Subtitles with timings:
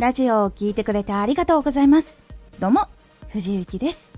[0.00, 2.22] ラジオを聴いてくれてありがとうございます。
[2.58, 2.88] どうも、
[3.28, 4.14] 藤幸です。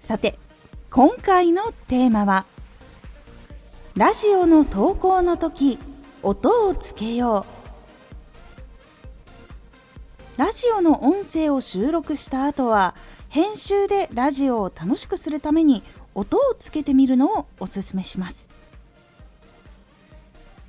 [0.00, 0.36] さて、
[0.90, 2.44] 今回のテーマは、
[3.94, 5.78] ラジオの投稿の時、
[6.24, 7.46] 音をつけよ
[10.36, 10.40] う。
[10.40, 12.96] ラジオの音声を収録した後は、
[13.28, 15.84] 編集でラジオを楽しくするために
[16.16, 18.50] 音をつけてみるのをおすすめします。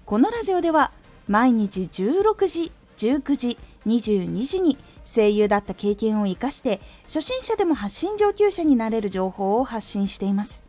[0.05, 0.91] このラジオでは
[1.27, 10.63] 毎日16時、19時、22時に声優だった経験を生かして初心者でも発信上級者になれる情報を発信しています。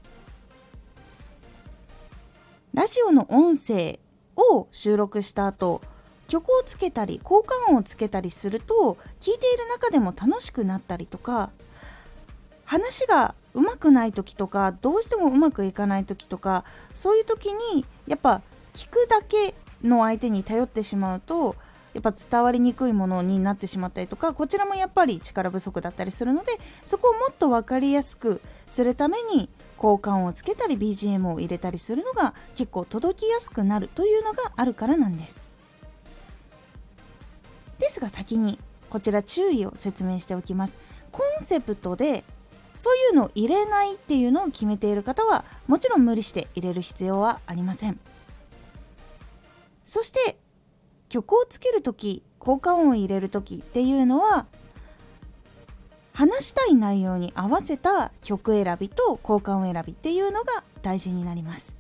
[2.75, 3.99] ラジオの音声
[4.37, 5.81] を収録した後
[6.29, 11.51] 曲をつけたり効果音をつけたりすると聞いている中でも楽しくなったりとか
[12.67, 18.43] 話がうまくない時とかどうしてもうまくいかない時とかそういう時にやっぱ
[18.75, 21.57] 聞くだけの相手に頼ってしまうと
[21.97, 26.53] やっぱ伝わりにくいものになってしまったりとかこちらもやっぱり力不足だったりするので
[26.85, 29.49] そこをもっと分かりやすくするために
[29.83, 35.43] 交換をつけたり BGM を入れたりするのが結構届きやすくなるというのがあるからなんです。
[37.79, 38.59] ですが先に
[38.91, 40.77] こちら注意を説明しておきます。
[41.13, 42.25] コンセプトで
[42.77, 47.99] そういうのを入れないっていうのを決めている方はもちろん無理して入れる必要はありません。
[49.87, 50.37] そして
[51.17, 54.45] 曲をつける時効果音を入れる時っていうのは
[56.13, 61.75] 話したい内容に合わせた曲選びと効果音選びっていうのが大事になります。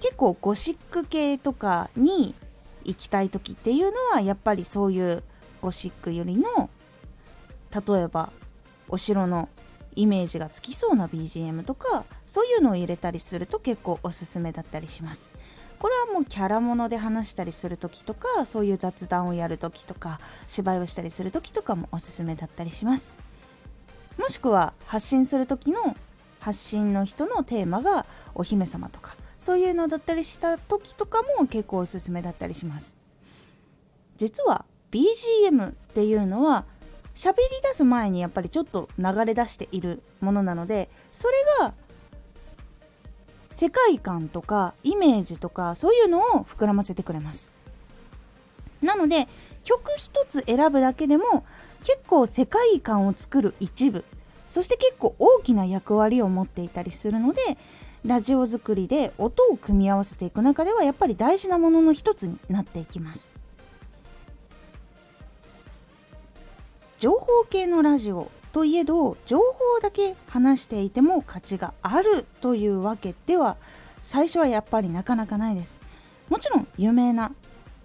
[0.00, 2.34] 結構ゴシック系とかに
[2.84, 5.22] 行きたい時っていうのはやっぱりそういう
[5.60, 6.70] ゴシックよりの
[7.70, 8.32] 例えば
[8.88, 9.50] お城の
[9.96, 15.30] イメージがつきそうな BGM とかそういうのを入れたりすると結構おすすめだったりします。
[15.78, 23.12] これはもうキャラもので話したりする時とかそういう雑談をやる時とか芝居をしたりする時とかもおすすめだったりします。
[24.18, 25.96] もしくは発信する時の
[26.40, 32.96] 発信の人のテーマがお姫様とかそういうのだったりした時とかも結構おすすめだったりします。
[34.16, 36.64] 実は BGM っていうのは
[37.14, 41.74] 喋り出す前にやっぱりちょっと流れ出しているものなのでそれが
[43.58, 47.52] 世界観とかイメージとかそういうのを膨らませてくれます。
[48.80, 49.26] なので
[49.64, 51.44] 曲一つ選ぶだけでも
[51.80, 54.04] 結構世界観を作る一部
[54.46, 57.40] そして結構大きな役割を持っていたりするので
[58.04, 63.28] ラジオ作りで音を組み合わせていく中ではやっぱり大事なものの一つになっていきます。
[66.98, 73.56] 情報系のラジオといえど情報だけ話していても価値があるというわけでは
[74.02, 75.76] 最初はやっぱりなかなかないです。
[76.28, 77.32] もちろん有名な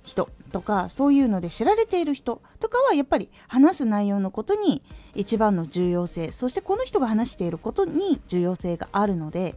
[0.04, 4.84] 人とかそういうので知られている人とかはやっぱり話す内容のことに
[5.16, 9.56] 一番の重要性そしてこの人が話していることに重要性があるので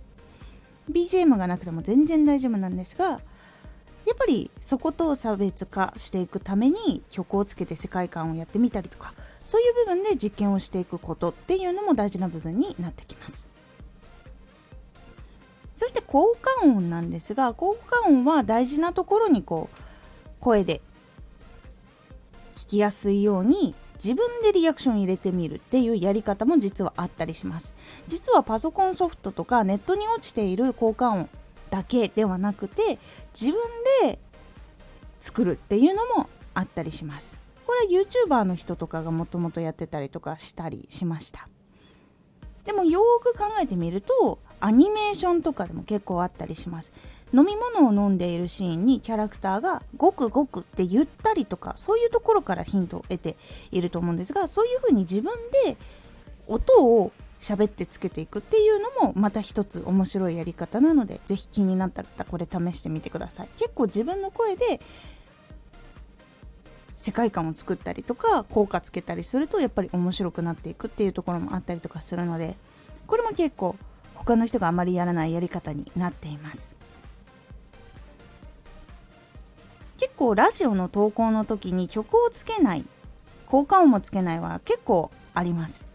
[0.90, 3.20] BGM がなくても全然大丈夫なんですが
[4.06, 9.12] やっぱりそこと差別化していくために曲をつけて世界観をやってみたりとか
[9.42, 13.48] そういう部分で実験をしていくことっていうのも大事な部分になってきます。
[15.74, 19.78] そして効果音なんですが効果音は大事なところにこう
[20.40, 20.80] 声で
[22.54, 27.74] 聞きやすいように自分でリアクション入れてみるっていうやり方も実はあったりします。
[28.08, 31.28] 実はパソコンソフトとかネットに落ちている効果音
[31.76, 32.98] だけではなくて
[33.38, 33.60] 自分
[34.02, 34.18] で
[35.20, 37.38] 作るっていうのもあったりします。
[37.66, 41.48] これは YouTuber の人とかがもともとやってたりとかしたりしました。
[42.64, 46.92] でもよーく考えてみるとアニメーションとかでも結構あったりします。
[47.34, 53.36] 飲み物を飲んでいるシーンにキャラクターがごくごくって言ったりとかそういうところからヒントを得て
[53.70, 55.32] いると思うんですがそういうふうに自分
[55.64, 55.76] で
[56.46, 63.48] 音を喋ってつけていくっていうのもまた一つ面白いやり方なので是非気になったらこれ試してみてください。
[63.58, 64.80] 結構自分の声で
[66.96, 72.56] 世界観を作ったりとか効果つけたりするとやっぱり面白くなっていくっていうところもあったりとかするので
[73.06, 73.76] これも結構
[74.14, 76.74] 他の人があまりやらないやり方になっています。
[79.98, 82.84] 結構ラジオの投稿の時に曲をつけない
[83.46, 85.86] 効果音もつけないは結構あります。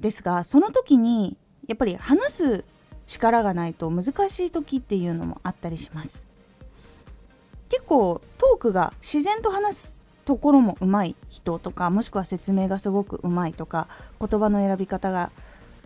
[0.00, 1.36] ですがその時に
[1.66, 2.64] やっぱり話す
[3.06, 6.24] 力がないと難しい時っていうのもあったりします。
[7.68, 13.88] 結構トークが自然と話すところもうまい人とかもしくは説明がすごくうまいとか
[14.20, 15.30] 言葉の選び方が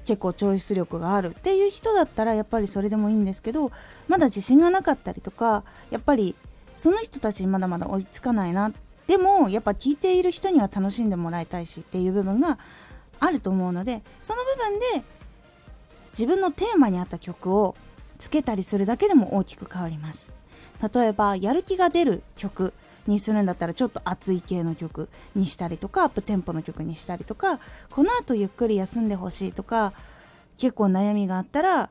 [0.04, 3.72] 結構チョイス力があるっていう人だったらやっぱりそれでもいいんですけど
[4.06, 6.34] まだ自信がなかったりとかやっぱり
[6.76, 8.72] その人たちにまだまだ追いつかないな。
[9.06, 12.58] でもやっぱ聴いている人には楽しんでもらいたいしっていう部分が
[13.20, 15.04] あると思うのでその部分で
[16.10, 17.76] 自分のテーマに合った曲を
[18.18, 20.32] つけたりするだけでも大きく変わります。
[20.92, 22.72] 例えばやる気が出る曲
[23.06, 27.58] にするんだったらちょっと熱い系の曲にしたりとかアップテンポの曲にしたりとか
[27.90, 29.92] この後ゆっくり休んでほしいとか
[30.56, 31.90] 結構悩みがあったら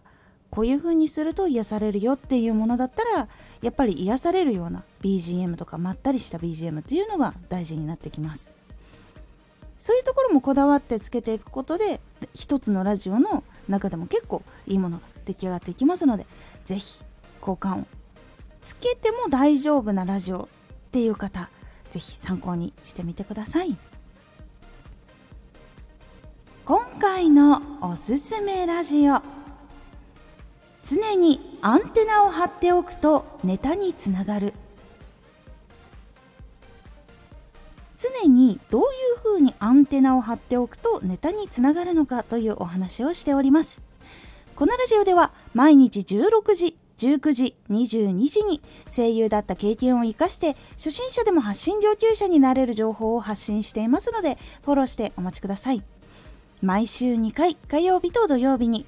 [0.49, 3.27] こういう風にすると癒されるよっていうものだったら
[3.61, 8.51] やっぱり癒されるような BGM とかまったりした BGM っていうのが大事になってきます。
[9.79, 11.99] そういうところもこだわってつけていくことで
[12.33, 16.25] 一つのラジオの中でも結構いいものが出来上がっていきますので
[16.65, 17.01] 是非
[17.39, 17.87] 交換を
[18.61, 20.47] つけても大丈夫なラジオっ
[20.91, 21.49] ていう方
[21.89, 23.77] 是非参考にしてみてください。
[26.65, 29.21] 今回のおすすめラジオ。
[30.83, 34.53] 常にアンテナを張っておくとネタにつながる。
[37.97, 38.85] 常にどうい
[39.15, 43.81] うふうにアンテナを張っておくとネタにつながるのかというお話をしております。
[44.55, 55.83] このラジオでは毎日16時19時22時に声優だった経験を生かして初心者でも発信上級者になれる情報を発信していますのでフォローしてお待ちください。
[56.61, 58.87] 毎週2回火曜日と土曜日に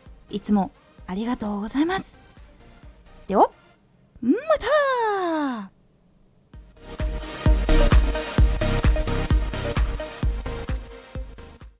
[0.31, 0.71] いつも
[1.07, 2.20] ありがとうございます。